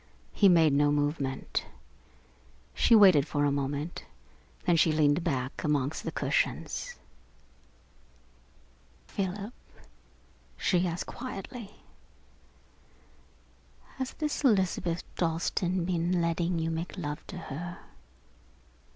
[0.33, 1.65] He made no movement.
[2.73, 4.03] She waited for a moment,
[4.65, 6.95] then she leaned back amongst the cushions.
[9.05, 9.53] "Philip,"
[10.57, 11.83] she asked quietly,
[13.97, 17.77] "has this Elizabeth Dalstan been letting you make love to her?"